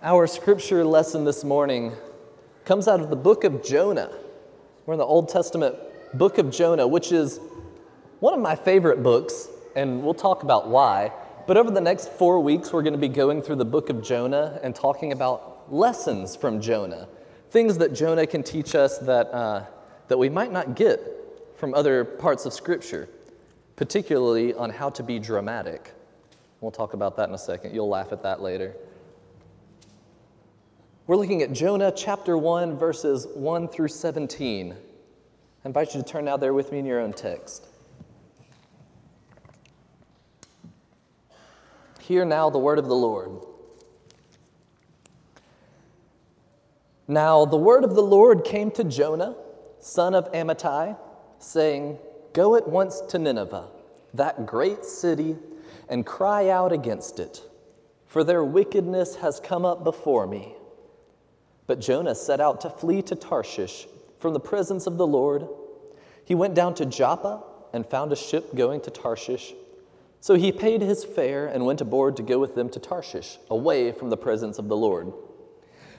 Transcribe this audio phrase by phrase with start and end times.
[0.00, 1.92] Our scripture lesson this morning
[2.64, 4.12] comes out of the book of Jonah.
[4.86, 5.74] We're in the Old Testament
[6.14, 7.40] book of Jonah, which is
[8.20, 11.10] one of my favorite books, and we'll talk about why.
[11.48, 14.00] But over the next four weeks, we're going to be going through the book of
[14.00, 17.08] Jonah and talking about lessons from Jonah,
[17.50, 19.64] things that Jonah can teach us that, uh,
[20.06, 21.00] that we might not get
[21.56, 23.08] from other parts of Scripture,
[23.74, 25.92] particularly on how to be dramatic.
[26.60, 27.74] We'll talk about that in a second.
[27.74, 28.76] You'll laugh at that later.
[31.08, 34.72] We're looking at Jonah chapter 1, verses 1 through 17.
[34.72, 34.76] I
[35.66, 37.66] invite you to turn now there with me in your own text.
[42.00, 43.30] Hear now the word of the Lord.
[47.06, 49.34] Now the word of the Lord came to Jonah,
[49.80, 50.94] son of Amittai,
[51.38, 51.96] saying,
[52.34, 53.68] Go at once to Nineveh,
[54.12, 55.38] that great city,
[55.88, 57.40] and cry out against it,
[58.06, 60.54] for their wickedness has come up before me.
[61.68, 63.86] But Jonah set out to flee to Tarshish
[64.18, 65.46] from the presence of the Lord.
[66.24, 69.52] He went down to Joppa and found a ship going to Tarshish.
[70.20, 73.92] So he paid his fare and went aboard to go with them to Tarshish, away
[73.92, 75.12] from the presence of the Lord.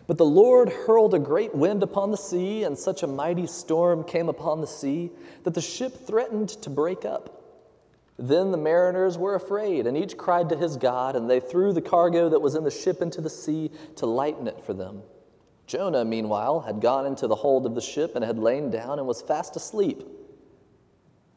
[0.07, 4.03] But the Lord hurled a great wind upon the sea, and such a mighty storm
[4.03, 5.11] came upon the sea
[5.43, 7.43] that the ship threatened to break up.
[8.17, 11.81] Then the mariners were afraid, and each cried to his God, and they threw the
[11.81, 15.03] cargo that was in the ship into the sea to lighten it for them.
[15.69, 19.07] Jonah, meanwhile, had gone into the hold of the ship and had lain down and
[19.07, 20.03] was fast asleep.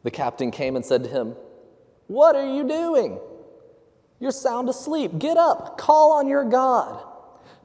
[0.05, 1.37] The captain came and said to him,
[2.07, 3.21] What are you doing?
[4.21, 5.19] You're sound asleep.
[5.19, 7.05] Get up, call on your God.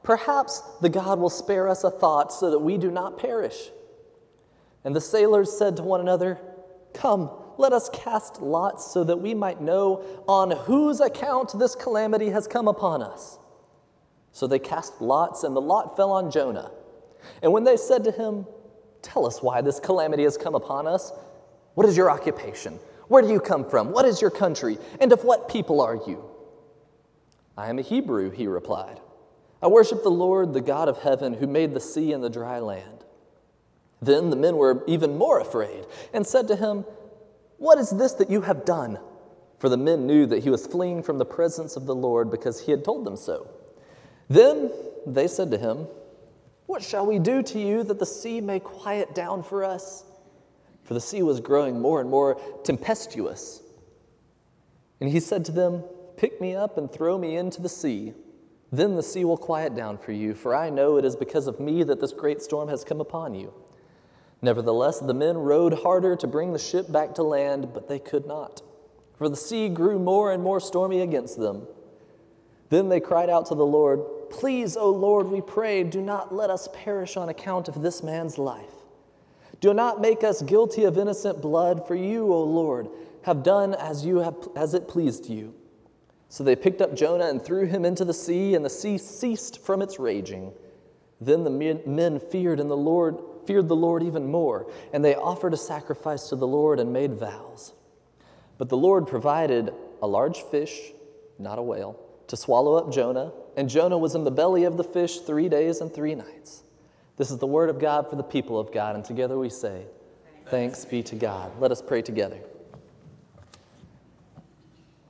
[0.03, 3.69] Perhaps the God will spare us a thought so that we do not perish.
[4.83, 6.37] And the sailors said to one another,
[6.93, 12.29] Come, let us cast lots so that we might know on whose account this calamity
[12.31, 13.39] has come upon us.
[14.37, 16.69] So they cast lots, and the lot fell on Jonah.
[17.41, 18.45] And when they said to him,
[19.01, 21.11] Tell us why this calamity has come upon us,
[21.73, 22.75] what is your occupation?
[23.07, 23.91] Where do you come from?
[23.91, 24.77] What is your country?
[25.01, 26.23] And of what people are you?
[27.57, 28.99] I am a Hebrew, he replied.
[29.59, 32.59] I worship the Lord, the God of heaven, who made the sea and the dry
[32.59, 33.05] land.
[34.03, 36.85] Then the men were even more afraid and said to him,
[37.57, 38.99] What is this that you have done?
[39.57, 42.61] For the men knew that he was fleeing from the presence of the Lord because
[42.61, 43.49] he had told them so.
[44.29, 44.71] Then
[45.05, 45.87] they said to him,
[46.65, 50.03] What shall we do to you that the sea may quiet down for us?
[50.83, 53.61] For the sea was growing more and more tempestuous.
[54.99, 55.83] And he said to them,
[56.17, 58.13] Pick me up and throw me into the sea.
[58.71, 61.59] Then the sea will quiet down for you, for I know it is because of
[61.59, 63.53] me that this great storm has come upon you.
[64.41, 68.25] Nevertheless, the men rowed harder to bring the ship back to land, but they could
[68.25, 68.61] not,
[69.17, 71.67] for the sea grew more and more stormy against them.
[72.69, 76.49] Then they cried out to the Lord, Please, O Lord, we pray, do not let
[76.49, 78.73] us perish on account of this man's life.
[79.59, 82.87] Do not make us guilty of innocent blood, for you, O Lord,
[83.23, 85.53] have done as, you have, as it pleased you.
[86.29, 89.63] So they picked up Jonah and threw him into the sea, and the sea ceased
[89.63, 90.53] from its raging.
[91.19, 91.49] Then the
[91.85, 93.17] men feared and the Lord
[93.47, 97.13] feared the Lord even more, and they offered a sacrifice to the Lord and made
[97.13, 97.73] vows.
[98.57, 100.91] But the Lord provided a large fish,
[101.39, 104.83] not a whale, to swallow up Jonah, and Jonah was in the belly of the
[104.83, 106.63] fish three days and three nights.
[107.15, 109.85] This is the word of God for the people of God, and together we say,
[110.47, 111.51] Thanks be to God.
[111.59, 112.39] Let us pray together.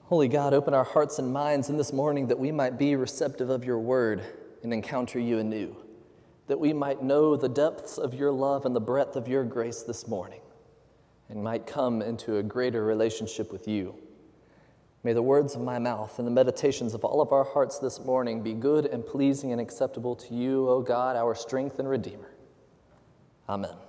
[0.06, 3.50] Holy God, open our hearts and minds in this morning that we might be receptive
[3.50, 4.24] of your word
[4.64, 5.76] and encounter you anew,
[6.48, 9.84] that we might know the depths of your love and the breadth of your grace
[9.84, 10.40] this morning,
[11.30, 13.94] and might come into a greater relationship with you.
[15.08, 18.02] May the words of my mouth and the meditations of all of our hearts this
[18.02, 22.30] morning be good and pleasing and acceptable to you, O God, our strength and Redeemer.
[23.48, 23.72] Amen.
[23.72, 23.80] All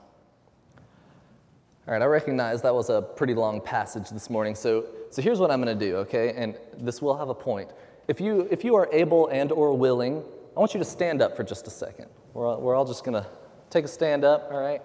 [1.88, 5.50] right, I recognize that was a pretty long passage this morning, so, so here's what
[5.50, 6.34] I'm going to do, okay?
[6.36, 7.72] And this will have a point.
[8.06, 10.22] If you, if you are able and or willing,
[10.56, 12.06] I want you to stand up for just a second.
[12.32, 13.28] We're all, we're all just going to
[13.70, 14.82] take a stand up, all right?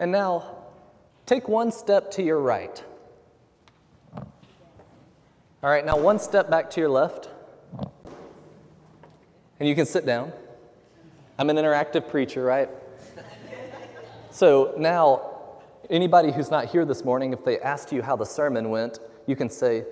[0.00, 0.56] And now,
[1.26, 2.82] take one step to your right.
[5.60, 7.28] All right, now one step back to your left.
[9.58, 10.32] And you can sit down.
[11.36, 12.70] I'm an interactive preacher, right?
[14.30, 15.58] So now,
[15.90, 19.34] anybody who's not here this morning, if they asked you how the sermon went, you
[19.34, 19.84] can say,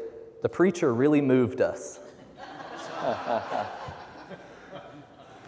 [0.42, 1.98] The preacher really moved us.
[3.02, 3.66] I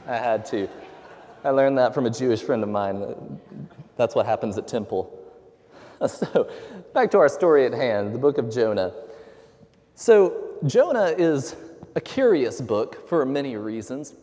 [0.04, 0.68] had to.
[1.44, 3.38] I learned that from a Jewish friend of mine.
[3.96, 5.14] That's what happens at temple.
[6.06, 6.48] So,
[6.94, 8.92] back to our story at hand, the book of Jonah.
[10.00, 11.56] So, Jonah is
[11.96, 14.14] a curious book for many reasons.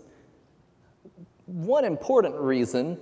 [1.47, 2.97] One important reason,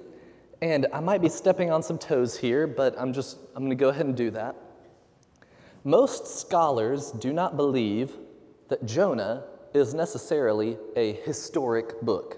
[0.59, 3.75] and I might be stepping on some toes here, but I'm just, I'm going to
[3.75, 4.55] go ahead and do that.
[5.83, 8.13] Most scholars do not believe
[8.69, 9.43] that Jonah
[9.75, 12.37] is necessarily a historic book.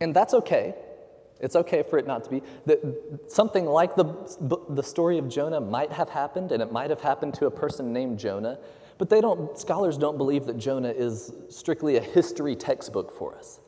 [0.00, 0.74] And that's okay.
[1.38, 2.42] It's okay for it not to be.
[2.66, 2.80] That
[3.28, 4.04] something like the,
[4.68, 7.92] the story of Jonah might have happened, and it might have happened to a person
[7.92, 8.58] named Jonah,
[9.00, 13.58] but they don't, scholars don't believe that Jonah is strictly a history textbook for us.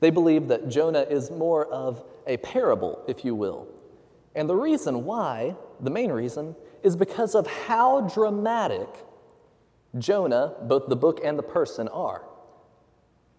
[0.00, 3.68] They believe that Jonah is more of a parable, if you will.
[4.34, 8.88] And the reason why, the main reason, is because of how dramatic
[10.00, 12.24] Jonah, both the book and the person, are.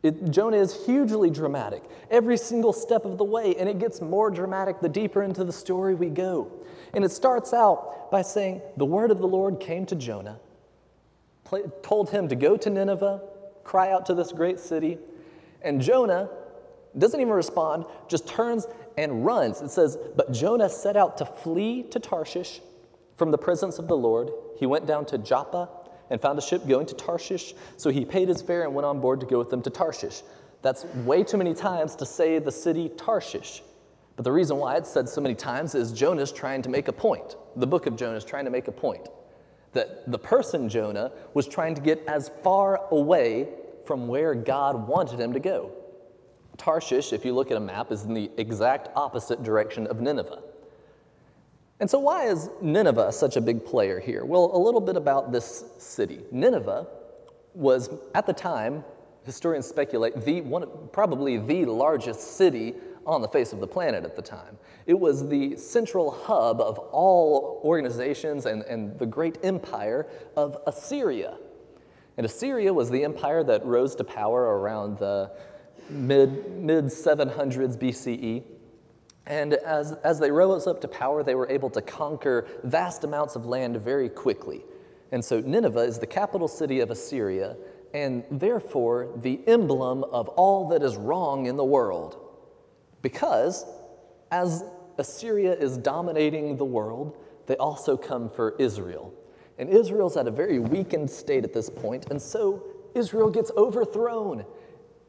[0.02, 4.32] It, Jonah is hugely dramatic every single step of the way, and it gets more
[4.32, 6.54] dramatic the deeper into the story we go.
[6.94, 10.40] And it starts out by saying, The word of the Lord came to Jonah,
[11.82, 13.22] told him to go to Nineveh,
[13.64, 14.98] cry out to this great city.
[15.62, 16.30] And Jonah
[16.98, 18.68] doesn't even respond, just turns
[18.98, 19.62] and runs.
[19.62, 22.62] It says, But Jonah set out to flee to Tarshish
[23.18, 24.30] from the presence of the Lord.
[24.58, 25.70] He went down to Joppa
[26.10, 27.54] and found a ship going to Tarshish.
[27.78, 30.22] So he paid his fare and went on board to go with them to Tarshish.
[30.62, 33.64] That's way too many times to say the city Tarshish.
[34.16, 36.94] But the reason why it's said so many times is Jonah's trying to make a
[36.94, 37.36] point.
[37.56, 39.08] The book of Jonah is trying to make a point
[39.74, 43.50] that the person Jonah was trying to get as far away
[43.86, 45.72] from where God wanted him to go.
[46.58, 50.42] Tarshish, if you look at a map, is in the exact opposite direction of Nineveh.
[51.80, 54.24] And so, why is Nineveh such a big player here?
[54.24, 56.22] Well, a little bit about this city.
[56.32, 56.88] Nineveh
[57.54, 58.84] was, at the time,
[59.26, 62.76] historians speculate, the one, probably the largest city
[63.06, 64.58] on the face of the planet at the time.
[64.86, 71.38] It was the central hub of all organizations and, and the great empire of Assyria.
[72.18, 75.32] And Assyria was the empire that rose to power around the
[75.90, 78.44] mid, mid 700s BCE.
[79.26, 83.36] And as, as they rose up to power, they were able to conquer vast amounts
[83.36, 84.64] of land very quickly.
[85.12, 87.56] And so Nineveh is the capital city of Assyria,
[87.94, 92.18] and therefore the emblem of all that is wrong in the world.
[93.04, 93.66] Because
[94.32, 94.64] as
[94.98, 99.14] Assyria is dominating the world, they also come for Israel.
[99.60, 102.64] And Israel's at a very weakened state at this point, and so
[102.96, 104.46] Israel gets overthrown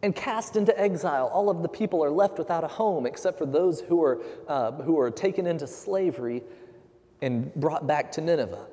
[0.02, 1.30] and cast into exile.
[1.32, 4.72] All of the people are left without a home except for those who are, uh,
[4.72, 6.42] who are taken into slavery
[7.22, 8.66] and brought back to Nineveh.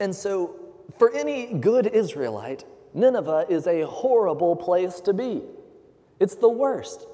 [0.00, 0.56] And so,
[0.98, 5.42] for any good Israelite, Nineveh is a horrible place to be.
[6.18, 7.06] It's the worst.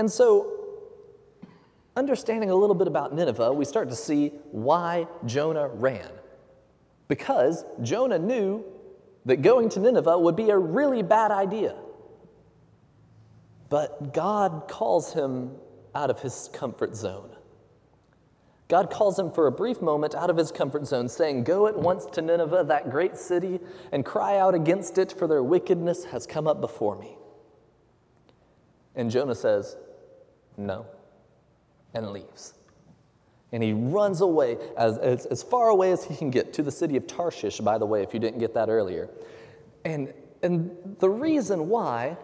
[0.00, 0.50] And so,
[1.94, 6.08] understanding a little bit about Nineveh, we start to see why Jonah ran.
[7.06, 8.64] Because Jonah knew
[9.26, 11.76] that going to Nineveh would be a really bad idea.
[13.68, 15.56] But God calls him
[15.94, 17.36] out of his comfort zone.
[18.68, 21.76] God calls him for a brief moment out of his comfort zone, saying, Go at
[21.76, 23.60] once to Nineveh, that great city,
[23.92, 27.18] and cry out against it, for their wickedness has come up before me.
[28.94, 29.76] And Jonah says,
[30.60, 30.86] No,
[31.94, 32.54] and leaves.
[33.52, 36.70] And he runs away as, as, as, far away as he can get to the
[36.70, 39.10] city of Tarshish, by the way, if you didn't get that earlier.
[39.84, 40.12] And,
[40.42, 40.70] and
[41.00, 42.16] the reason why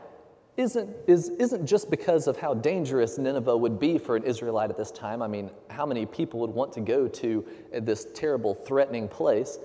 [0.57, 4.76] isn't, is, isn't just because of how dangerous Nineveh would be for an Israelite at
[4.76, 5.21] this time.
[5.21, 9.59] I mean, how many people would want to go to this terrible, threatening place?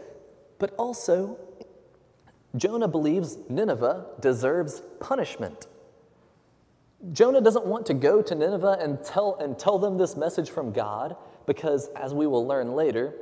[0.58, 1.38] But also,
[2.56, 5.68] Jonah believes Nineveh deserves punishment.
[7.14, 10.72] Jonah doesn't want to go to Nineveh and tell, and tell them this message from
[10.72, 11.16] God
[11.48, 13.14] because, as we will learn later,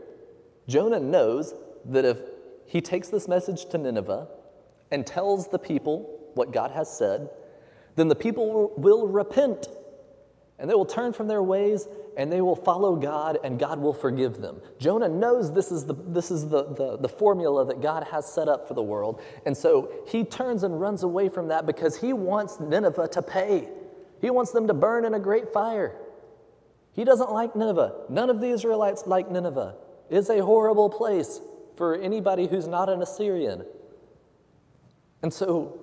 [0.68, 1.54] Jonah knows
[1.86, 2.20] that if
[2.66, 4.28] he takes this message to Nineveh
[4.92, 7.30] and tells the people what God has said,
[7.96, 9.68] then the people will repent
[10.60, 11.88] and they will turn from their ways
[12.20, 14.62] and they will follow God and God will forgive them.
[14.78, 18.50] Jonah knows this is, the, this is the, the, the, formula that God has set
[18.50, 19.22] up for the world.
[19.46, 23.70] And so he turns and runs away from that because he wants Nineveh to pay.
[24.20, 25.96] He wants them to burn in a great fire.
[26.92, 27.94] He doesn't like Nineveh.
[28.10, 29.76] None of the Israelites like Nineveh.
[30.10, 31.40] It's a horrible place
[31.78, 33.64] for anybody who's not an Assyrian.
[35.24, 35.80] And so,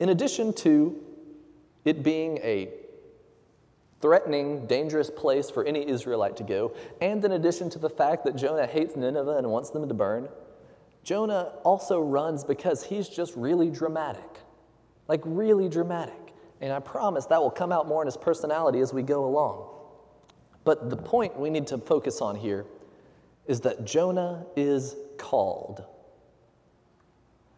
[0.00, 1.00] in addition to
[1.84, 2.68] it being a
[4.04, 8.36] threatening, dangerous place for any Israelite to go, and in addition to the fact that
[8.36, 10.28] Jonah hates Nineveh and wants them to burn,
[11.04, 14.40] Jonah also runs because he's just really dramatic.
[15.08, 16.34] Like, really dramatic.
[16.60, 19.70] And I promise that will come out more in his personality as we go along.
[20.64, 22.66] But the point we need to focus on here
[23.46, 25.82] is that Jonah is called.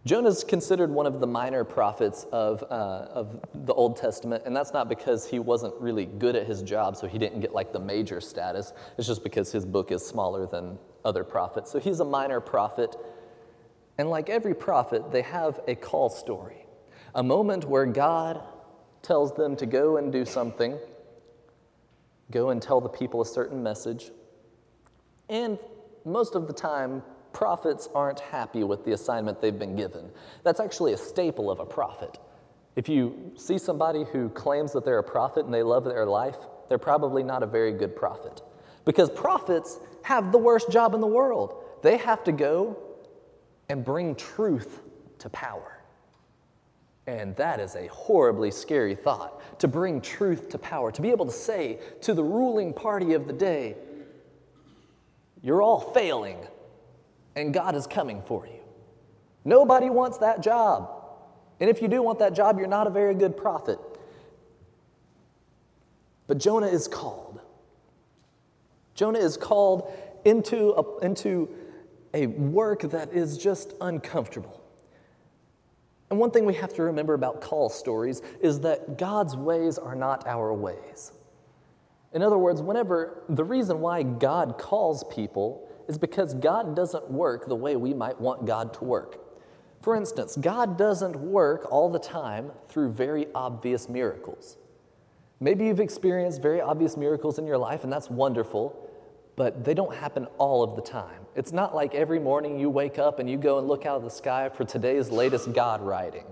[0.07, 4.55] Jonah is considered one of the minor prophets of, uh, of the Old Testament, and
[4.55, 7.73] that's not because he wasn't really good at his job, so he didn't get like
[7.73, 8.73] the major status.
[8.97, 11.73] It's just because his book is smaller than other prophets.
[11.73, 12.95] So he's a minor prophet.
[13.99, 16.67] And like every prophet, they have a call story,
[17.17, 18.41] a moment where God
[19.03, 20.79] tells them to go and do something,
[22.31, 24.13] go and tell the people a certain message.
[25.29, 25.59] And
[26.05, 27.03] most of the time,
[27.37, 30.11] prophets aren't happy with the assignment they've been given.
[30.43, 32.19] That's actually a staple of a prophet.
[32.77, 36.39] If you see somebody who claims that they're a prophet and they love their life,
[36.71, 38.41] they're probably not a very good prophet.
[38.87, 41.63] Because prophets have the worst job in the world.
[41.83, 42.79] They have to go
[43.69, 44.81] and bring truth
[45.19, 45.83] to power.
[47.07, 51.27] And that is a horribly scary thought to bring truth to power, to be able
[51.27, 53.77] to say to the ruling party of the day,
[55.43, 56.39] You're all failing
[57.37, 58.61] and God is coming for you.
[59.45, 60.91] Nobody wants that job.
[61.61, 63.79] And if you do want that job, you're not a very good prophet.
[66.27, 67.41] But Jonah is called.
[68.95, 69.93] Jonah is called
[70.25, 71.49] into a, into
[72.15, 74.63] a work that is just uncomfortable.
[76.11, 79.95] And one thing we have to remember about call stories is that God's ways are
[79.95, 81.13] not our ways.
[82.13, 87.47] In other words, whenever the reason why God calls people is because God doesn't work
[87.47, 89.21] the way we might want God to work.
[89.83, 94.57] For instance, God doesn't work all the time through very obvious miracles.
[95.39, 98.89] Maybe you've experienced very obvious miracles in your life, and that's wonderful,
[99.37, 101.27] but they don't happen all of the time.
[101.35, 104.03] It's not like every morning you wake up and you go and look out of
[104.03, 106.25] the sky for today's latest God writing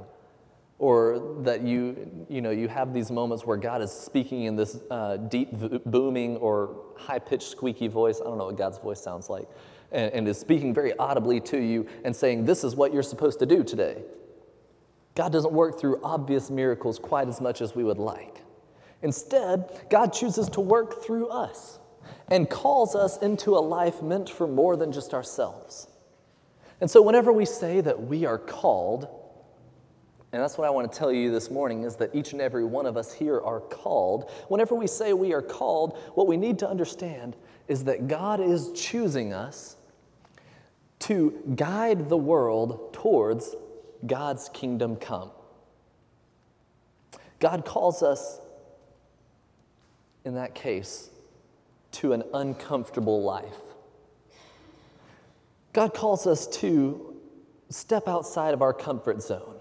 [0.78, 4.80] or that you, you, know, you have these moments where God is speaking in this
[4.90, 5.50] uh, deep,
[5.86, 8.20] booming, or high pitched, squeaky voice.
[8.20, 9.48] I don't know what God's voice sounds like.
[9.92, 13.38] And, and is speaking very audibly to you and saying, This is what you're supposed
[13.38, 14.02] to do today.
[15.14, 18.42] God doesn't work through obvious miracles quite as much as we would like.
[19.02, 21.78] Instead, God chooses to work through us
[22.28, 25.86] and calls us into a life meant for more than just ourselves.
[26.80, 29.08] And so, whenever we say that we are called,
[30.34, 32.64] and that's what I want to tell you this morning is that each and every
[32.64, 34.28] one of us here are called.
[34.48, 37.36] Whenever we say we are called, what we need to understand
[37.68, 39.76] is that God is choosing us
[40.98, 43.54] to guide the world towards
[44.04, 45.30] God's kingdom come.
[47.38, 48.40] God calls us,
[50.24, 51.10] in that case,
[51.92, 53.60] to an uncomfortable life.
[55.72, 57.14] God calls us to
[57.70, 59.53] step outside of our comfort zone.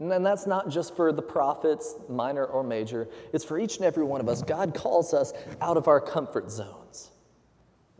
[0.00, 4.04] And that's not just for the prophets, minor or major, it's for each and every
[4.04, 4.42] one of us.
[4.42, 7.10] God calls us out of our comfort zones.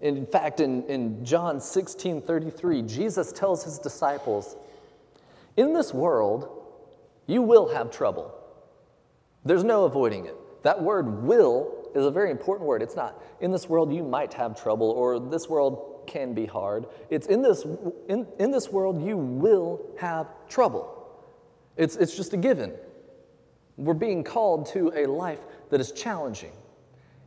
[0.00, 4.56] In fact, in, in John 16 33, Jesus tells his disciples,
[5.56, 6.48] In this world,
[7.26, 8.32] you will have trouble.
[9.44, 10.36] There's no avoiding it.
[10.62, 12.80] That word will is a very important word.
[12.82, 16.86] It's not, in this world, you might have trouble, or this world can be hard.
[17.10, 17.64] It's in this,
[18.08, 20.97] in, in this world, you will have trouble.
[21.78, 22.74] It's, it's just a given.
[23.76, 26.52] We're being called to a life that is challenging.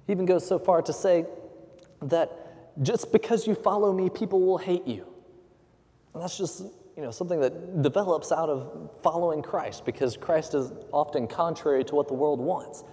[0.05, 1.25] He even goes so far to say
[2.01, 5.07] that just because you follow me, people will hate you.
[6.13, 6.63] And that's just
[6.97, 11.95] you know, something that develops out of following Christ because Christ is often contrary to
[11.95, 12.83] what the world wants.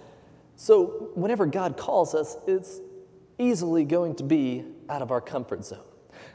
[0.55, 2.79] So, whenever God calls us, it's
[3.37, 5.83] easily going to be out of our comfort zone.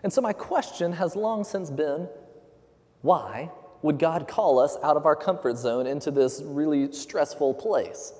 [0.02, 2.08] And so, my question has long since been
[3.02, 3.50] why
[3.84, 8.14] would God call us out of our comfort zone into this really stressful place?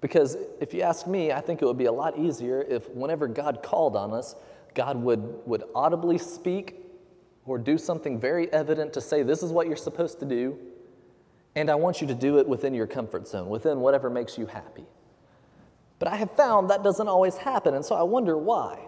[0.00, 3.28] Because if you ask me, I think it would be a lot easier if whenever
[3.28, 4.34] God called on us,
[4.72, 6.76] God would, would audibly speak
[7.44, 10.58] or do something very evident to say, This is what you're supposed to do,
[11.54, 14.46] and I want you to do it within your comfort zone, within whatever makes you
[14.46, 14.86] happy.
[15.98, 18.78] But I have found that doesn't always happen, and so I wonder why.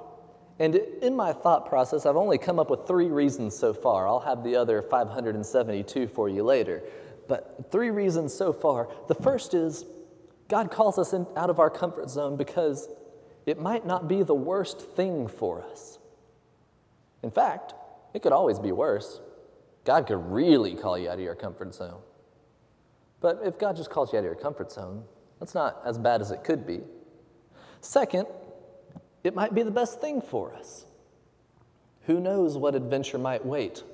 [0.58, 4.08] And in my thought process, I've only come up with three reasons so far.
[4.08, 6.82] I'll have the other 572 for you later.
[7.28, 8.88] But three reasons so far.
[9.06, 9.84] The first is
[10.48, 12.88] God calls us in, out of our comfort zone because
[13.46, 15.98] it might not be the worst thing for us.
[17.22, 17.74] In fact,
[18.14, 19.20] it could always be worse.
[19.84, 22.00] God could really call you out of your comfort zone.
[23.20, 25.04] But if God just calls you out of your comfort zone,
[25.38, 26.80] that's not as bad as it could be.
[27.80, 28.26] Second,
[29.28, 30.86] it might be the best thing for us.
[32.06, 33.84] Who knows what adventure might wait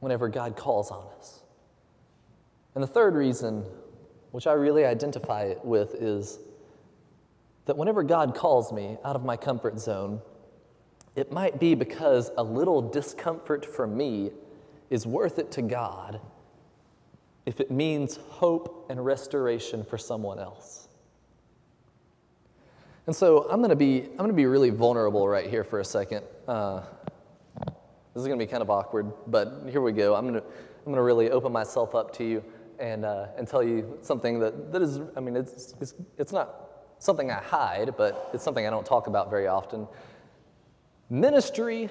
[0.00, 1.44] whenever God calls on us?
[2.74, 3.64] And the third reason,
[4.32, 6.40] which I really identify with, is
[7.66, 10.20] that whenever God calls me out of my comfort zone,
[11.14, 14.32] it might be because a little discomfort for me
[14.90, 16.20] is worth it to God
[17.46, 20.88] if it means hope and restoration for someone else.
[23.06, 25.80] And so I'm going to be I'm going to be really vulnerable right here for
[25.80, 26.24] a second.
[26.48, 26.82] Uh,
[27.66, 30.14] this is going to be kind of awkward, but here we go.
[30.14, 32.42] I'm going to I'm going to really open myself up to you
[32.78, 36.64] and uh, and tell you something that that is I mean it's it's it's not
[36.98, 39.86] something I hide, but it's something I don't talk about very often.
[41.10, 41.90] Ministry,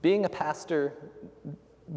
[0.00, 0.92] being a pastor,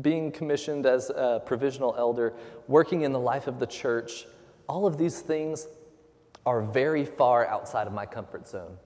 [0.02, 2.34] being commissioned as a provisional elder,
[2.68, 4.26] working in the life of the church,
[4.68, 5.68] all of these things
[6.46, 8.78] are very far outside of my comfort zone.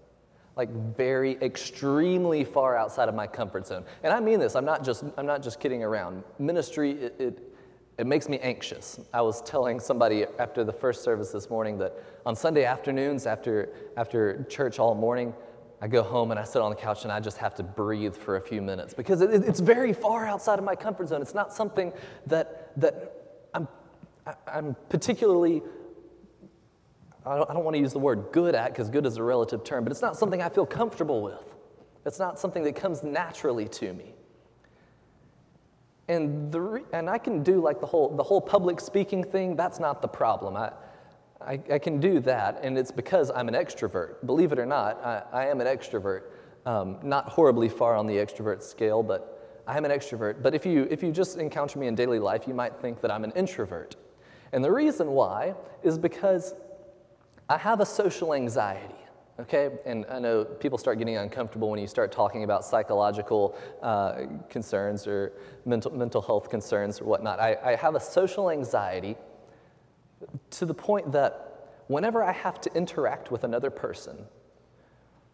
[0.56, 3.84] Like very extremely far outside of my comfort zone.
[4.04, 6.24] And I mean this, I'm not just, I'm not just kidding around.
[6.40, 7.54] Ministry, it, it,
[7.98, 9.00] it makes me anxious.
[9.14, 11.94] I was telling somebody after the first service this morning that
[12.26, 15.34] on Sunday afternoons, after, after church all morning,
[15.80, 18.16] I go home and I sit on the couch and I just have to breathe
[18.16, 21.22] for a few minutes because it, it's very far outside of my comfort zone.
[21.22, 21.94] It's not something
[22.26, 23.14] that, that
[23.54, 23.68] I'm,
[24.48, 25.62] I'm particularly,
[27.28, 29.24] I don't, I don't want to use the word good at because good is a
[29.24, 31.56] relative term, but it's not something I feel comfortable with.
[32.06, 34.14] It's not something that comes naturally to me.
[36.08, 39.80] And, the, and I can do like the whole, the whole public speaking thing, that's
[39.80, 40.56] not the problem.
[40.56, 40.72] I,
[41.42, 44.26] I, I, can do that, and it's because I'm an extrovert.
[44.26, 46.24] Believe it or not, I, I am an extrovert.
[46.66, 50.42] Um, not horribly far on the extrovert scale, but I am an extrovert.
[50.42, 53.12] But if you, if you just encounter me in daily life, you might think that
[53.12, 53.98] I'm an introvert.
[54.54, 56.54] And the reason why is because
[57.50, 58.94] I have a social anxiety.
[59.40, 64.24] Okay, and I know people start getting uncomfortable when you start talking about psychological uh,
[64.50, 65.32] concerns or
[65.64, 67.40] mental, mental health concerns or whatnot.
[67.40, 69.16] I, I have a social anxiety
[70.50, 74.26] to the point that whenever I have to interact with another person,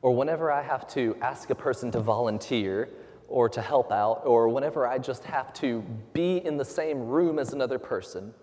[0.02, 2.90] or whenever I have to ask a person to volunteer
[3.30, 7.40] or to help out, or whenever I just have to be in the same room
[7.40, 8.34] as another person,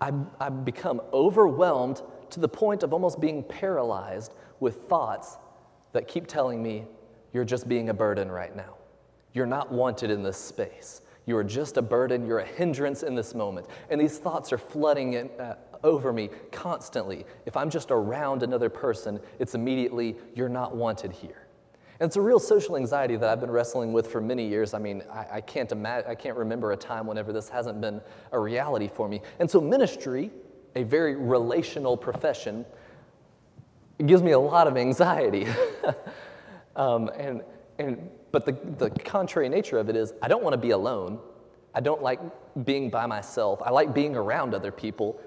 [0.00, 5.38] I, I become overwhelmed to the point of almost being paralyzed with thoughts
[5.92, 6.84] that keep telling me,
[7.32, 8.74] you're just being a burden right now.
[9.32, 11.02] You're not wanted in this space.
[11.24, 12.26] You are just a burden.
[12.26, 13.66] You're a hindrance in this moment.
[13.90, 17.24] And these thoughts are flooding in, uh, over me constantly.
[17.46, 21.46] If I'm just around another person, it's immediately, you're not wanted here.
[22.00, 24.74] And it's a real social anxiety that I've been wrestling with for many years.
[24.74, 28.00] I mean, I, I can't imagine, I can't remember a time whenever this hasn't been
[28.32, 29.22] a reality for me.
[29.38, 30.30] And so, ministry,
[30.74, 32.64] a very relational profession,
[33.98, 35.46] it gives me a lot of anxiety.
[36.76, 37.42] um, and,
[37.78, 41.18] and but the, the contrary nature of it is, I don't want to be alone.
[41.74, 42.20] I don't like
[42.64, 43.60] being by myself.
[43.62, 45.20] I like being around other people,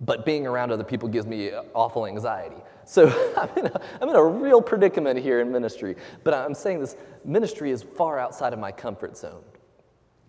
[0.00, 2.56] but being around other people gives me awful anxiety.
[2.84, 5.96] So I'm in, a, I'm in a real predicament here in ministry.
[6.24, 9.42] But I'm saying this ministry is far outside of my comfort zone.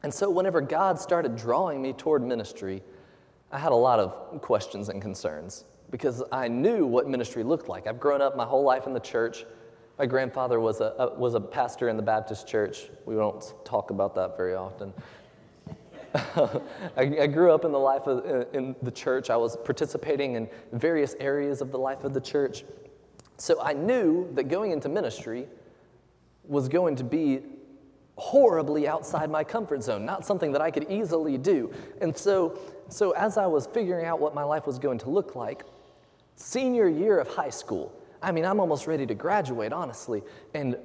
[0.04, 2.82] And so whenever God started drawing me toward ministry,
[3.52, 7.88] I had a lot of questions and concerns because I knew what ministry looked like.
[7.88, 9.46] I've grown up my whole life in the church.
[9.98, 12.90] My grandfather was a, a, was a pastor in the Baptist church.
[13.06, 14.94] We don't talk about that very often.
[16.16, 16.62] I,
[16.98, 19.30] I, grew up in the life of uh, in the church.
[19.30, 22.64] I was participating in various areas of the life of the church.
[23.38, 25.48] So I knew that going into ministry
[26.46, 27.42] was going to be
[28.20, 31.74] horribly outside my comfort zone, not something that I could easily do.
[32.02, 35.36] And so, so as I was figuring out what my life was going to look
[35.36, 35.64] like,
[36.36, 40.22] senior year of high school, I mean, I'm almost ready to graduate, honestly.
[40.54, 40.78] And,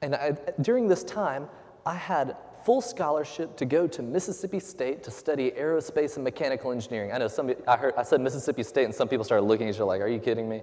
[0.00, 1.48] and I, during this time,
[1.84, 7.12] I had full scholarship to go to Mississippi State to study aerospace and mechanical engineering.
[7.12, 9.76] I know some, I, heard, I said Mississippi State, and some people started looking at
[9.76, 10.62] you like, are you kidding me?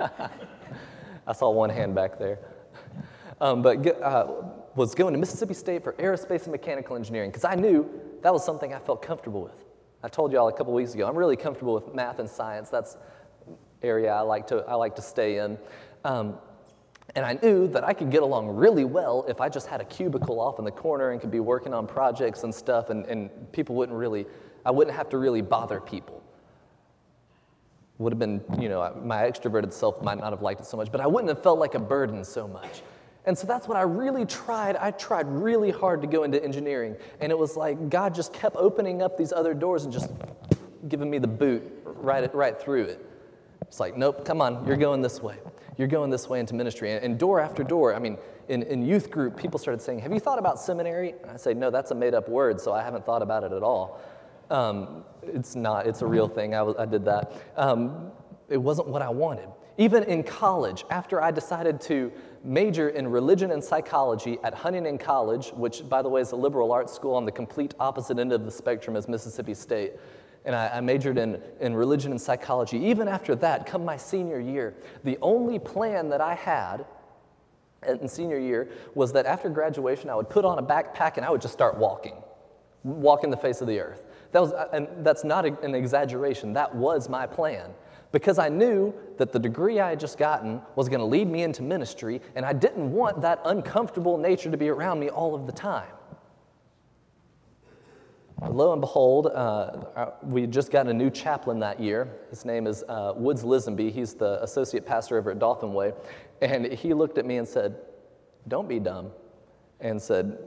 [1.26, 2.38] I saw one hand back there.
[3.40, 4.26] Um, but uh,
[4.74, 7.88] was going to Mississippi State for aerospace and mechanical engineering because I knew
[8.22, 9.64] that was something I felt comfortable with.
[10.02, 12.68] I told y'all a couple weeks ago, I'm really comfortable with math and science.
[12.68, 12.96] That's
[13.82, 15.58] area I like to, I like to stay in.
[16.04, 16.38] Um,
[17.14, 19.84] and I knew that I could get along really well if I just had a
[19.84, 23.30] cubicle off in the corner and could be working on projects and stuff, and, and
[23.52, 24.26] people wouldn't really,
[24.64, 26.22] I wouldn't have to really bother people.
[27.96, 30.92] Would have been, you know, my extroverted self might not have liked it so much,
[30.92, 32.82] but I wouldn't have felt like a burden so much.
[33.28, 34.76] And so that's what I really tried.
[34.76, 36.96] I tried really hard to go into engineering.
[37.20, 40.10] And it was like God just kept opening up these other doors and just
[40.88, 43.06] giving me the boot right, right through it.
[43.60, 45.36] It's like, nope, come on, you're going this way.
[45.76, 46.90] You're going this way into ministry.
[46.90, 48.16] And, and door after door, I mean,
[48.48, 51.12] in, in youth group, people started saying, Have you thought about seminary?
[51.22, 53.52] And I say, No, that's a made up word, so I haven't thought about it
[53.52, 54.00] at all.
[54.48, 56.54] Um, it's not, it's a real thing.
[56.54, 57.30] I, I did that.
[57.58, 58.10] Um,
[58.48, 59.50] it wasn't what I wanted.
[59.76, 62.10] Even in college, after I decided to
[62.44, 66.72] major in religion and psychology at Huntingdon College, which, by the way, is a liberal
[66.72, 69.92] arts school on the complete opposite end of the spectrum as Mississippi State,
[70.44, 72.78] and I, I, majored in, in religion and psychology.
[72.78, 74.74] Even after that, come my senior year,
[75.04, 76.86] the only plan that I had
[77.86, 81.30] in senior year was that after graduation, I would put on a backpack and I
[81.30, 82.16] would just start walking,
[82.82, 84.04] walking the face of the earth.
[84.32, 87.70] That was, and that's not an exaggeration, that was my plan.
[88.10, 91.42] Because I knew that the degree I had just gotten was going to lead me
[91.42, 95.46] into ministry, and I didn't want that uncomfortable nature to be around me all of
[95.46, 95.88] the time.
[98.48, 102.08] Lo and behold, uh, uh we just got a new chaplain that year.
[102.30, 103.92] His name is uh, Woods Lisenby.
[103.92, 105.92] He's the associate pastor over at Dauphin Way.
[106.40, 107.76] And he looked at me and said,
[108.46, 109.10] Don't be dumb.
[109.80, 110.38] And said,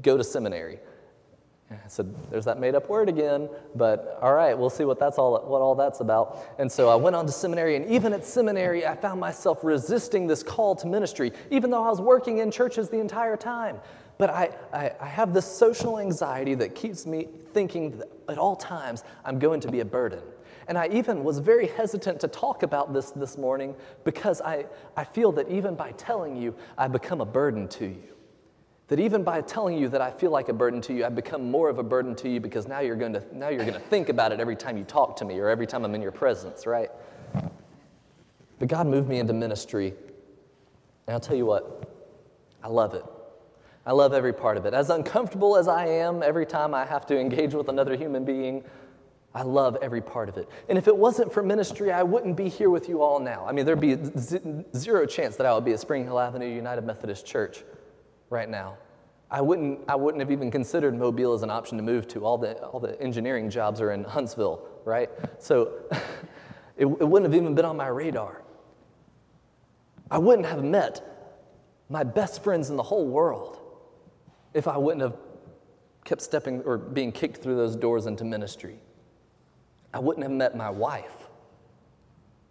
[0.00, 0.78] Go to seminary.
[1.88, 5.38] Said, There's that made up word again, but all right, we'll see what that's all
[5.46, 6.38] what all that's about.
[6.58, 10.26] And so I went on to seminary, and even at seminary, I found myself resisting
[10.26, 13.80] this call to ministry, even though I was working in churches the entire time.
[14.16, 18.56] But I, I, I have this social anxiety that keeps me thinking that at all
[18.56, 20.20] times I'm going to be a burden.
[20.66, 25.04] And I even was very hesitant to talk about this this morning because I, I
[25.04, 28.13] feel that even by telling you, I become a burden to you.
[28.88, 31.50] That even by telling you that I feel like a burden to you, I've become
[31.50, 33.80] more of a burden to you because now you're going to, now you're going to
[33.88, 36.12] think about it every time you talk to me or every time I'm in your
[36.12, 36.90] presence, right?
[38.58, 39.94] But God moved me into ministry.
[41.06, 41.90] And I'll tell you what,
[42.62, 43.04] I love it.
[43.86, 44.74] I love every part of it.
[44.74, 48.64] As uncomfortable as I am every time I have to engage with another human being,
[49.34, 50.48] I love every part of it.
[50.68, 53.44] And if it wasn't for ministry, I wouldn't be here with you all now.
[53.46, 53.98] I mean, there'd be
[54.76, 57.64] zero chance that I would be at Spring Hill Avenue United Methodist Church
[58.34, 58.76] right now.
[59.30, 62.26] I wouldn't, I wouldn't have even considered Mobile as an option to move to.
[62.26, 65.08] All the, all the engineering jobs are in Huntsville, right?
[65.38, 65.72] So
[66.76, 68.42] it, it wouldn't have even been on my radar.
[70.10, 71.00] I wouldn't have met
[71.88, 73.58] my best friends in the whole world
[74.52, 75.16] if I wouldn't have
[76.04, 78.78] kept stepping or being kicked through those doors into ministry.
[79.92, 81.28] I wouldn't have met my wife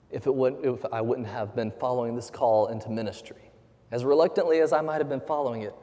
[0.09, 3.51] if, it would, if I wouldn't have been following this call into ministry.
[3.93, 5.75] As reluctantly as I might have been following it,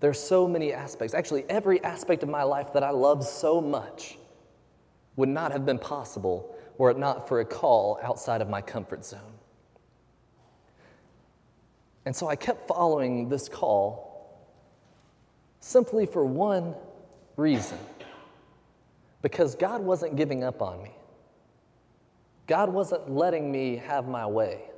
[0.00, 1.14] there's so many aspects.
[1.14, 4.18] Actually, every aspect of my life that I love so much
[5.14, 9.04] would not have been possible were it not for a call outside of my comfort
[9.04, 9.20] zone.
[12.04, 14.42] And so I kept following this call
[15.60, 16.74] simply for one
[17.36, 17.78] reason
[19.22, 20.90] because God wasn't giving up on me.
[22.48, 24.69] God wasn't letting me have my way.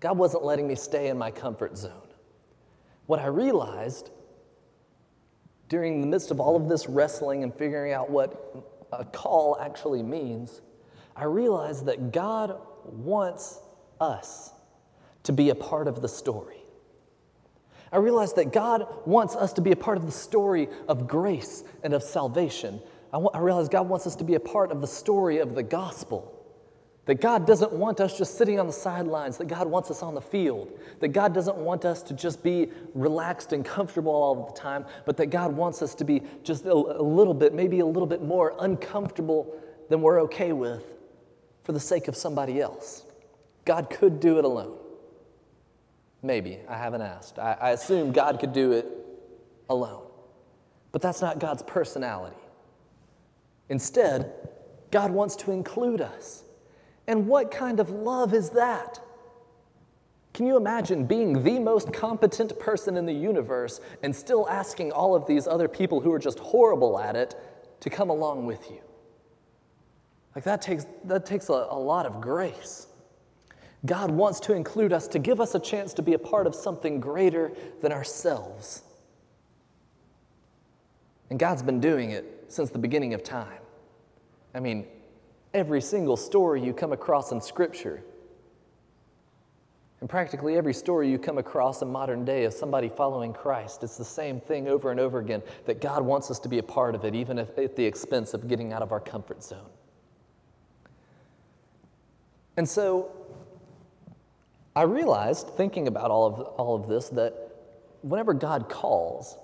[0.00, 1.92] God wasn't letting me stay in my comfort zone.
[3.06, 4.10] What I realized
[5.68, 10.02] during the midst of all of this wrestling and figuring out what a call actually
[10.02, 10.62] means,
[11.14, 13.60] I realized that God wants
[14.00, 14.52] us
[15.24, 16.56] to be a part of the story.
[17.92, 21.64] I realized that God wants us to be a part of the story of grace
[21.82, 22.80] and of salvation.
[23.12, 25.54] I, w- I realized God wants us to be a part of the story of
[25.54, 26.39] the gospel.
[27.10, 30.14] That God doesn't want us just sitting on the sidelines, that God wants us on
[30.14, 34.52] the field, that God doesn't want us to just be relaxed and comfortable all the
[34.52, 37.84] time, but that God wants us to be just a, a little bit, maybe a
[37.84, 40.84] little bit more uncomfortable than we're okay with
[41.64, 43.02] for the sake of somebody else.
[43.64, 44.78] God could do it alone.
[46.22, 46.60] Maybe.
[46.68, 47.40] I haven't asked.
[47.40, 48.86] I, I assume God could do it
[49.68, 50.06] alone.
[50.92, 52.36] But that's not God's personality.
[53.68, 54.32] Instead,
[54.92, 56.44] God wants to include us.
[57.10, 59.00] And what kind of love is that?
[60.32, 65.16] Can you imagine being the most competent person in the universe and still asking all
[65.16, 67.34] of these other people who are just horrible at it
[67.80, 68.78] to come along with you?
[70.36, 72.86] Like that takes, that takes a, a lot of grace.
[73.84, 76.54] God wants to include us to give us a chance to be a part of
[76.54, 77.50] something greater
[77.82, 78.84] than ourselves.
[81.28, 83.62] And God's been doing it since the beginning of time.
[84.54, 84.86] I mean,
[85.52, 88.02] every single story you come across in Scripture.
[90.00, 93.98] And practically every story you come across in modern day of somebody following Christ, it's
[93.98, 96.94] the same thing over and over again that God wants us to be a part
[96.94, 99.68] of it, even if, at the expense of getting out of our comfort zone.
[102.56, 103.10] And so
[104.74, 107.34] I realized, thinking about all of, all of this, that
[108.00, 109.36] whenever God calls,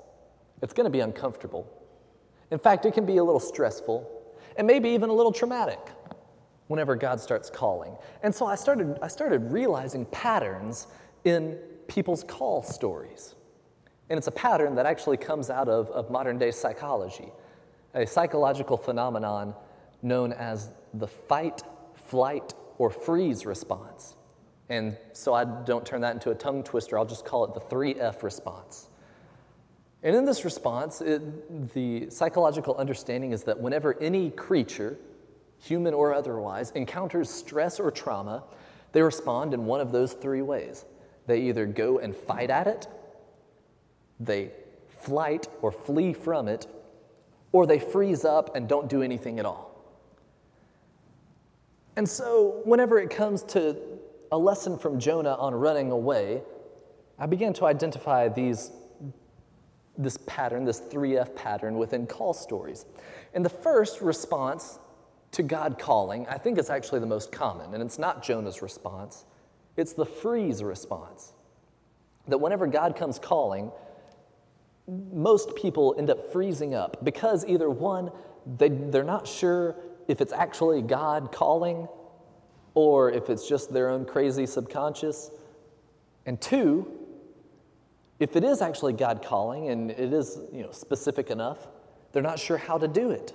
[0.63, 1.71] it's going to be uncomfortable.
[2.51, 4.16] In fact, it can be a little stressful
[4.59, 5.79] and maybe even a little traumatic
[6.69, 7.97] whenever God starts calling.
[8.23, 10.89] And so I started, I started realizing patterns
[11.25, 13.35] in people's call stories.
[14.09, 17.29] And it's a pattern that actually comes out of, of modern day psychology,
[17.95, 19.55] a psychological phenomenon
[20.03, 21.63] known as the fight,
[21.95, 24.15] flight, or freeze response.
[24.69, 27.61] And so I don't turn that into a tongue twister, I'll just call it the
[27.61, 28.89] 3F response.
[30.07, 34.97] And in this response, it, the psychological understanding is that whenever any creature,
[35.59, 38.45] human or otherwise, encounters stress or trauma,
[38.93, 40.85] they respond in one of those three ways.
[41.27, 42.87] They either go and fight at it,
[44.21, 44.53] they
[45.01, 46.69] flight or flee from it,
[47.51, 49.75] or they freeze up and don't do anything at all.
[51.97, 53.77] And so, whenever it comes to
[54.31, 56.43] a lesson from Jonah on running away,
[57.19, 58.71] I began to identify these,
[59.99, 62.85] this pattern, this 3F pattern within call stories.
[63.35, 64.79] And the first response
[65.33, 69.25] to God calling, I think it's actually the most common, and it's not Jonah's response,
[69.77, 71.33] it's the freeze response.
[72.29, 73.71] That whenever God comes calling,
[75.13, 78.11] most people end up freezing up because either one,
[78.59, 79.77] they, they're not sure
[80.09, 81.89] if it's actually God calling
[82.75, 85.31] or if it's just their own crazy subconscious.
[86.27, 86.96] And two,
[88.19, 91.67] if it is actually God calling and it is you know, specific enough,
[92.13, 93.35] they're not sure how to do it.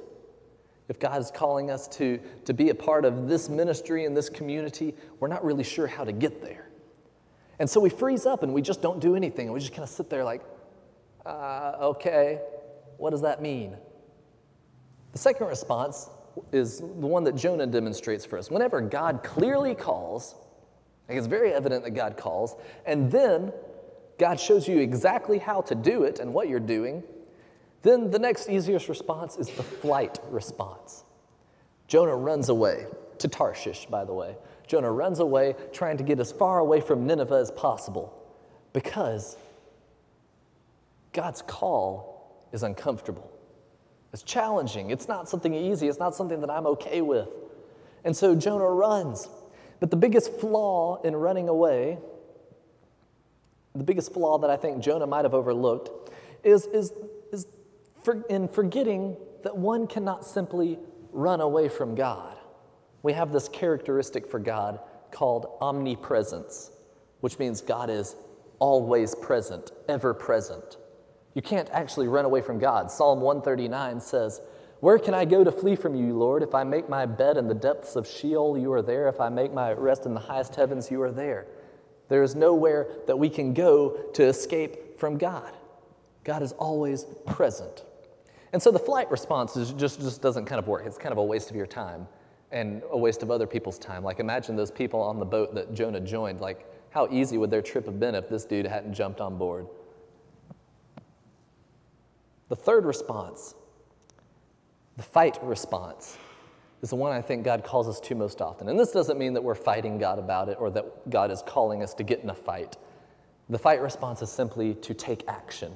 [0.88, 4.30] If God is calling us to, to be a part of this ministry and this
[4.30, 6.68] community, we're not really sure how to get there.
[7.60, 9.46] And so we freeze up and we just don't do anything.
[9.46, 10.42] And we just kind of sit there like,
[11.26, 12.42] uh, okay,
[12.98, 13.78] what does that mean?
[15.12, 16.10] The second response
[16.52, 18.50] is the one that Jonah demonstrates for us.
[18.50, 20.36] Whenever God clearly calls,
[21.08, 23.52] like it's very evident that God calls, and then
[24.22, 27.02] God shows you exactly how to do it and what you're doing,
[27.82, 31.04] then the next easiest response is the flight response.
[31.88, 32.86] Jonah runs away
[33.18, 34.36] to Tarshish, by the way.
[34.68, 38.16] Jonah runs away trying to get as far away from Nineveh as possible
[38.74, 39.38] because
[41.14, 43.28] God's call is uncomfortable.
[44.14, 44.92] It's challenging.
[44.92, 45.88] It's not something easy.
[45.88, 47.28] It's not something that I'm okay with.
[48.04, 49.28] And so Jonah runs.
[49.80, 51.98] But the biggest flaw in running away,
[53.76, 56.12] the biggest flaw that I think Jonah might have overlooked,
[56.44, 56.94] is, is,
[57.32, 57.48] is
[58.04, 60.78] for, in forgetting that one cannot simply
[61.12, 62.38] run away from God.
[63.04, 64.80] We have this characteristic for God
[65.12, 66.72] called omnipresence,
[67.22, 68.16] which means God is
[68.60, 70.78] always present, ever present.
[71.34, 72.92] You can't actually run away from God.
[72.92, 74.42] Psalm 139 says,
[74.82, 76.44] Where can I go to flee from you, Lord?
[76.44, 79.08] If I make my bed in the depths of Sheol, you are there.
[79.08, 81.48] If I make my rest in the highest heavens, you are there.
[82.12, 85.50] There is nowhere that we can go to escape from God.
[86.26, 87.86] God is always present.
[88.52, 90.84] And so the flight response is just, just doesn't kind of work.
[90.86, 92.06] It's kind of a waste of your time
[92.52, 94.04] and a waste of other people's time.
[94.04, 96.42] Like imagine those people on the boat that Jonah joined.
[96.42, 99.68] Like how easy would their trip have been if this dude hadn't jumped on board?
[102.50, 103.56] The third response,
[104.98, 106.18] the fight response,
[106.82, 108.68] is the one I think God calls us to most often.
[108.68, 111.84] And this doesn't mean that we're fighting God about it or that God is calling
[111.84, 112.78] us to get in a fight.
[113.50, 115.74] The fight response is simply to take action,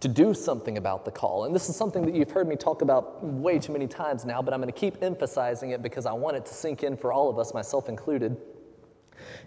[0.00, 1.44] to do something about the call.
[1.44, 4.40] And this is something that you've heard me talk about way too many times now,
[4.40, 7.12] but I'm going to keep emphasizing it because I want it to sink in for
[7.12, 8.36] all of us, myself included.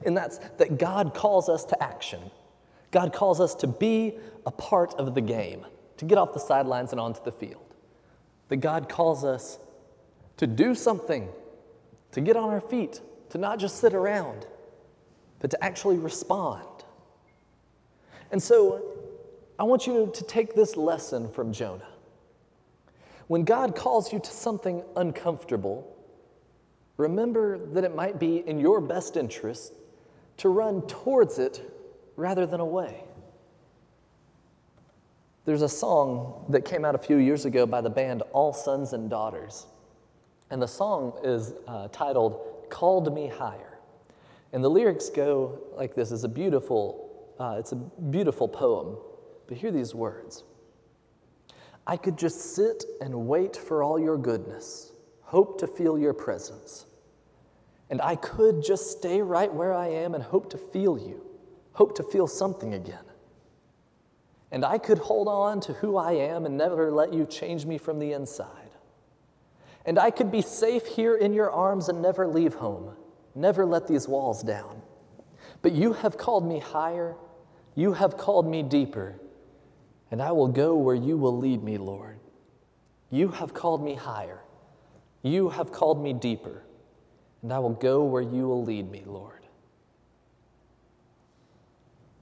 [0.05, 2.31] And that's that God calls us to action.
[2.91, 5.65] God calls us to be a part of the game
[5.97, 7.75] to get off the sidelines and onto the field.
[8.47, 9.59] That God calls us
[10.39, 11.27] to do something,
[12.13, 14.47] to get on our feet, to not just sit around,
[15.39, 16.65] but to actually respond.
[18.31, 18.81] And so
[19.59, 21.89] I want you to take this lesson from Jonah.
[23.27, 25.93] When God calls you to something uncomfortable,
[26.95, 29.73] remember that it might be in your best interest
[30.37, 31.69] to run towards it
[32.15, 33.03] rather than away.
[35.43, 38.93] There's a song that came out a few years ago by the band All Sons
[38.93, 39.65] and Daughters.
[40.49, 43.79] And the song is uh, titled Called Me Higher.
[44.51, 48.97] And the lyrics go like this it's a beautiful, uh, it's a beautiful poem.
[49.47, 50.43] But hear these words
[51.85, 56.85] I could just sit and wait for all your goodness, hope to feel your presence.
[57.89, 61.25] And I could just stay right where I am and hope to feel you,
[61.73, 63.03] hope to feel something again.
[64.51, 67.77] And I could hold on to who I am and never let you change me
[67.77, 68.68] from the inside.
[69.85, 72.95] And I could be safe here in your arms and never leave home,
[73.35, 74.81] never let these walls down.
[75.61, 77.15] But you have called me higher,
[77.75, 79.19] you have called me deeper,
[80.11, 82.19] and I will go where you will lead me, Lord.
[83.09, 84.39] You have called me higher,
[85.23, 86.63] you have called me deeper,
[87.41, 89.39] and I will go where you will lead me, Lord.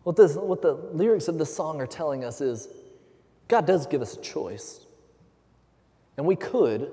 [0.04, 2.70] What, this, what the lyrics of this song are telling us is
[3.50, 4.86] God does give us a choice.
[6.15, 6.91] And we could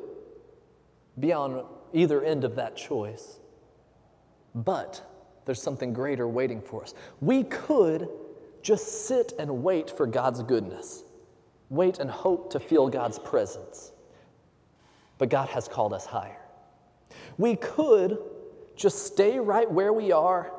[1.18, 3.38] be on either end of that choice.
[4.54, 5.02] But
[5.44, 6.94] there's something greater waiting for us.
[7.20, 8.08] We could
[8.62, 11.04] just sit and wait for God's goodness,
[11.68, 13.92] wait and hope to feel God's presence.
[15.18, 16.40] But God has called us higher.
[17.38, 18.18] We could
[18.74, 20.52] just stay right where we are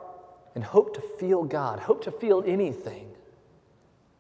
[0.54, 3.10] and hope to feel God, hope to feel anything.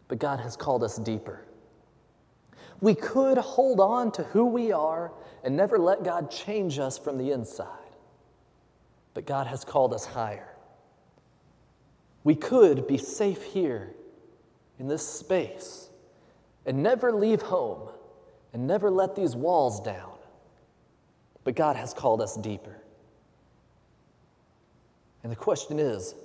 [0.07, 1.45] But God has called us deeper.
[2.81, 5.11] We could hold on to who we are
[5.43, 7.67] and never let God change us from the inside.
[9.13, 10.49] But God has called us higher.
[12.23, 13.91] We could be safe here
[14.79, 15.89] in this space
[16.65, 17.89] and never leave home
[18.51, 20.17] and never let these walls down.
[21.43, 22.81] But God has called us deeper.
[25.23, 26.15] And the question is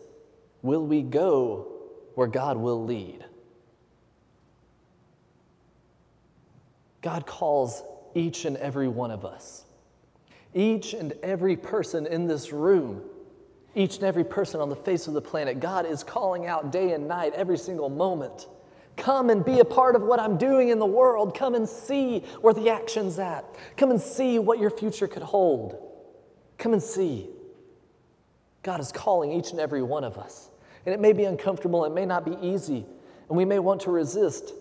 [0.62, 1.66] will we go
[2.14, 3.24] where God will lead?
[7.02, 7.82] God calls
[8.14, 9.64] each and every one of us,
[10.54, 13.02] each and every person in this room,
[13.74, 15.60] each and every person on the face of the planet.
[15.60, 18.48] God is calling out day and night, every single moment.
[18.96, 21.34] Come and be a part of what I'm doing in the world.
[21.34, 23.44] Come and see where the action's at.
[23.76, 25.78] Come and see what your future could hold.
[26.58, 27.30] Come and see.
[28.62, 30.50] God is calling each and every one of us.
[30.84, 32.86] And it may be uncomfortable, it may not be easy,
[33.28, 34.52] and we may want to resist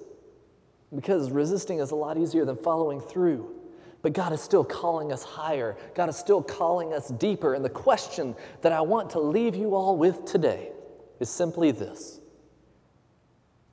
[0.95, 3.56] because resisting is a lot easier than following through.
[4.02, 5.75] But God is still calling us higher.
[5.93, 7.54] God is still calling us deeper.
[7.54, 10.71] And the question that I want to leave you all with today
[11.19, 12.21] is simply this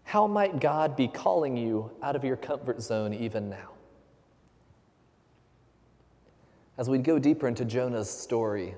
[0.03, 3.71] How might God be calling you out of your comfort zone even now?
[6.77, 8.75] As we go deeper into Jonah's story,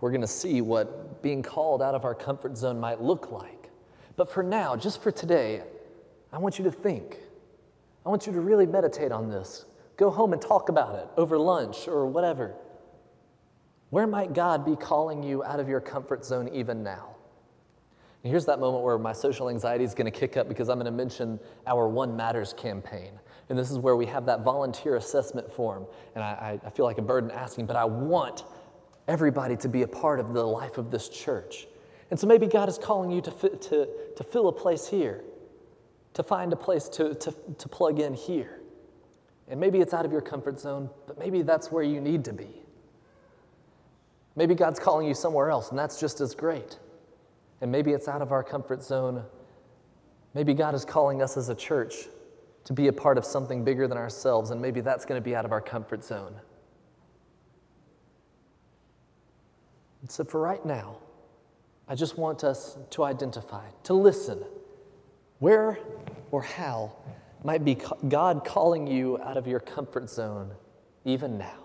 [0.00, 3.70] we're going to see what being called out of our comfort zone might look like.
[4.16, 5.62] But for now, just for today,
[6.32, 7.18] I want you to think.
[8.04, 9.66] I want you to really meditate on this.
[9.96, 12.54] Go home and talk about it over lunch or whatever.
[13.90, 17.14] Where might God be calling you out of your comfort zone even now?
[18.24, 20.76] And here's that moment where my social anxiety is going to kick up because I'm
[20.76, 23.18] going to mention our One Matters campaign.
[23.48, 25.86] And this is where we have that volunteer assessment form.
[26.14, 28.44] And I, I feel like a burden asking, but I want
[29.08, 31.66] everybody to be a part of the life of this church.
[32.10, 35.24] And so maybe God is calling you to, to, to fill a place here,
[36.14, 38.60] to find a place to, to, to plug in here.
[39.48, 42.32] And maybe it's out of your comfort zone, but maybe that's where you need to
[42.32, 42.62] be.
[44.34, 46.78] Maybe God's calling you somewhere else, and that's just as great.
[47.60, 49.24] And maybe it's out of our comfort zone.
[50.34, 52.08] Maybe God is calling us as a church
[52.64, 55.34] to be a part of something bigger than ourselves, and maybe that's going to be
[55.34, 56.34] out of our comfort zone.
[60.00, 60.98] And so, for right now,
[61.88, 64.42] I just want us to identify, to listen.
[65.42, 65.76] Where
[66.30, 66.92] or how
[67.42, 67.76] might be
[68.08, 70.52] God calling you out of your comfort zone
[71.04, 71.64] even now?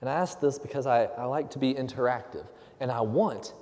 [0.00, 2.48] And I ask this because I, I like to be interactive
[2.80, 3.52] and I want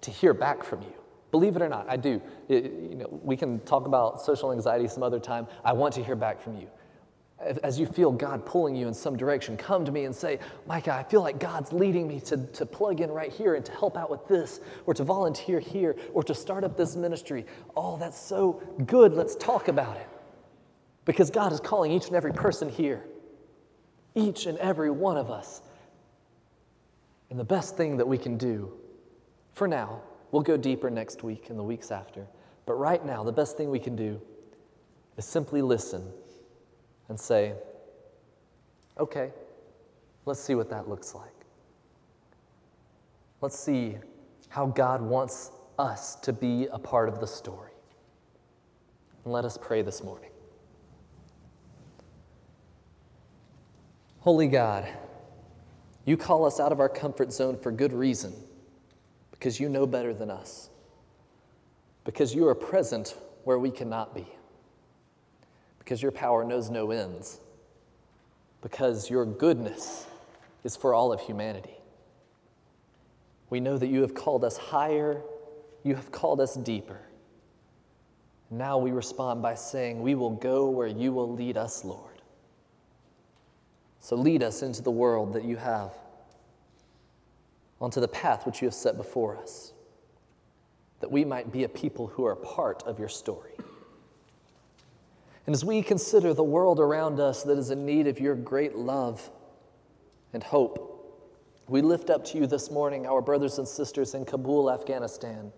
[0.00, 0.94] to hear back from you.
[1.30, 2.22] Believe it or not, I do.
[2.48, 5.46] It, you know, we can talk about social anxiety some other time.
[5.62, 6.68] I want to hear back from you
[7.38, 10.94] as you feel God pulling you in some direction, come to me and say, Micah,
[10.94, 13.96] I feel like God's leading me to, to plug in right here and to help
[13.96, 17.44] out with this, or to volunteer here, or to start up this ministry.
[17.76, 19.12] Oh, that's so good.
[19.12, 20.08] Let's talk about it.
[21.04, 23.04] Because God is calling each and every person here,
[24.14, 25.60] each and every one of us.
[27.28, 28.72] And the best thing that we can do
[29.52, 30.00] for now,
[30.32, 32.26] we'll go deeper next week and the weeks after.
[32.64, 34.20] But right now, the best thing we can do
[35.16, 36.12] is simply listen
[37.08, 37.54] and say,
[38.98, 39.30] okay,
[40.24, 41.30] let's see what that looks like.
[43.40, 43.96] Let's see
[44.48, 47.72] how God wants us to be a part of the story.
[49.24, 50.30] And let us pray this morning.
[54.20, 54.88] Holy God,
[56.04, 58.32] you call us out of our comfort zone for good reason,
[59.30, 60.70] because you know better than us,
[62.04, 64.26] because you are present where we cannot be
[65.86, 67.38] because your power knows no ends,
[68.60, 70.04] because your goodness
[70.64, 71.78] is for all of humanity.
[73.50, 75.22] We know that you have called us higher,
[75.84, 76.98] you have called us deeper.
[78.50, 82.20] Now we respond by saying, We will go where you will lead us, Lord.
[84.00, 85.92] So lead us into the world that you have,
[87.80, 89.72] onto the path which you have set before us,
[90.98, 93.52] that we might be a people who are part of your story.
[95.46, 98.74] And as we consider the world around us that is in need of your great
[98.74, 99.30] love
[100.32, 100.92] and hope,
[101.68, 105.52] we lift up to you this morning our brothers and sisters in Kabul, Afghanistan,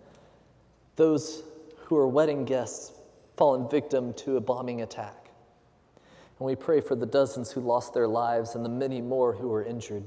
[0.95, 1.43] those
[1.85, 2.93] who are wedding guests
[3.35, 5.29] fallen victim to a bombing attack.
[6.39, 9.49] And we pray for the dozens who lost their lives and the many more who
[9.49, 10.03] were injured.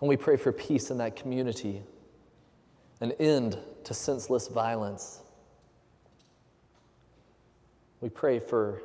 [0.00, 1.82] And we pray for peace in that community
[3.00, 5.20] an end to senseless violence.
[8.00, 8.82] We pray for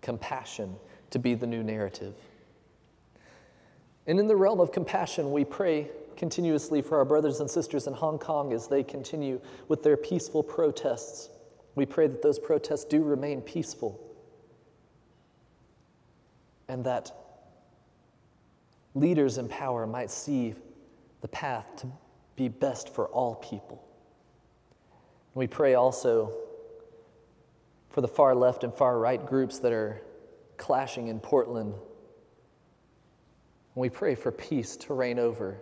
[0.00, 0.76] compassion
[1.10, 2.14] to be the new narrative.
[4.06, 7.94] And in the realm of compassion, we pray continuously for our brothers and sisters in
[7.94, 11.30] Hong Kong as they continue with their peaceful protests.
[11.74, 14.00] We pray that those protests do remain peaceful
[16.68, 17.12] and that
[18.94, 20.54] leaders in power might see
[21.20, 21.86] the path to
[22.36, 23.82] be best for all people.
[25.34, 26.32] We pray also
[27.92, 30.02] for the far left and far right groups that are
[30.56, 31.74] clashing in Portland.
[33.74, 35.58] we pray for peace to reign over,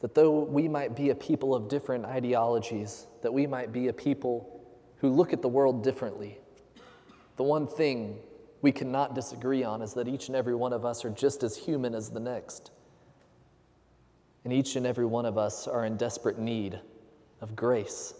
[0.00, 3.92] that though we might be a people of different ideologies, that we might be a
[3.92, 4.60] people
[4.96, 6.38] who look at the world differently,
[7.36, 8.18] the one thing
[8.62, 11.56] we cannot disagree on is that each and every one of us are just as
[11.56, 12.70] human as the next.
[14.44, 16.80] And each and every one of us are in desperate need
[17.40, 18.14] of grace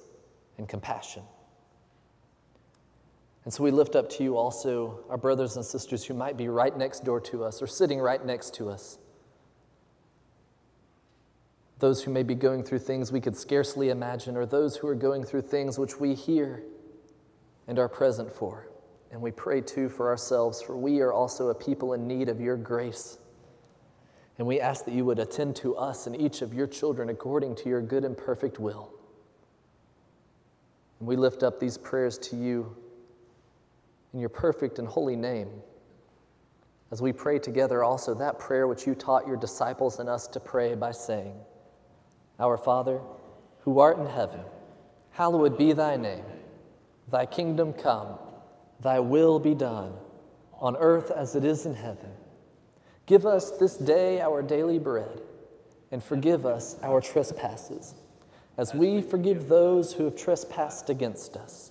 [0.59, 1.23] and compassion.
[3.45, 6.49] And so we lift up to you also our brothers and sisters who might be
[6.49, 8.99] right next door to us or sitting right next to us.
[11.79, 14.95] Those who may be going through things we could scarcely imagine, or those who are
[14.95, 16.63] going through things which we hear
[17.67, 18.69] and are present for.
[19.11, 22.39] And we pray too for ourselves, for we are also a people in need of
[22.39, 23.17] your grace.
[24.37, 27.57] And we ask that you would attend to us and each of your children according
[27.57, 28.93] to your good and perfect will.
[30.99, 32.77] And we lift up these prayers to you
[34.13, 35.49] in your perfect and holy name.
[36.91, 40.41] As we pray together, also that prayer which you taught your disciples and us to
[40.41, 41.35] pray by saying,
[42.41, 43.01] Our Father,
[43.61, 44.41] who art in heaven,
[45.13, 46.25] hallowed be thy name.
[47.09, 48.19] Thy kingdom come,
[48.81, 49.93] thy will be done,
[50.55, 52.11] on earth as it is in heaven.
[53.07, 55.21] Give us this day our daily bread,
[55.93, 57.95] and forgive us our trespasses,
[58.57, 61.71] as we forgive those who have trespassed against us